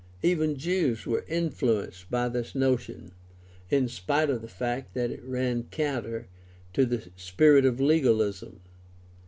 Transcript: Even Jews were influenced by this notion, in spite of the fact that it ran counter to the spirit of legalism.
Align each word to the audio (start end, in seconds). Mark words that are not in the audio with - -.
Even 0.23 0.57
Jews 0.57 1.05
were 1.05 1.23
influenced 1.27 2.09
by 2.09 2.27
this 2.27 2.55
notion, 2.55 3.11
in 3.69 3.87
spite 3.87 4.31
of 4.31 4.41
the 4.41 4.47
fact 4.47 4.95
that 4.95 5.11
it 5.11 5.23
ran 5.23 5.65
counter 5.69 6.27
to 6.73 6.87
the 6.87 7.11
spirit 7.15 7.65
of 7.65 7.79
legalism. 7.79 8.61